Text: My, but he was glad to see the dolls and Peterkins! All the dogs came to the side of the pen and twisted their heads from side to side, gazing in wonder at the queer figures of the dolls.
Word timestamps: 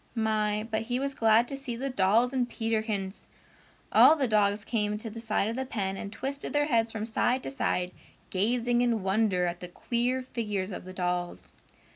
My, 0.15 0.67
but 0.71 0.81
he 0.81 0.99
was 0.99 1.13
glad 1.13 1.47
to 1.47 1.55
see 1.55 1.75
the 1.75 1.91
dolls 1.91 2.33
and 2.33 2.49
Peterkins! 2.49 3.27
All 3.91 4.15
the 4.15 4.27
dogs 4.27 4.65
came 4.65 4.97
to 4.97 5.11
the 5.11 5.21
side 5.21 5.47
of 5.47 5.55
the 5.55 5.63
pen 5.63 5.95
and 5.95 6.11
twisted 6.11 6.53
their 6.53 6.65
heads 6.65 6.91
from 6.91 7.05
side 7.05 7.43
to 7.43 7.51
side, 7.51 7.91
gazing 8.31 8.81
in 8.81 9.03
wonder 9.03 9.45
at 9.45 9.59
the 9.59 9.67
queer 9.67 10.23
figures 10.23 10.71
of 10.71 10.85
the 10.85 10.93
dolls. 10.93 11.51